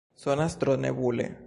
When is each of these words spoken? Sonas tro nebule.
Sonas 0.23 0.57
tro 0.63 0.75
nebule. 0.87 1.31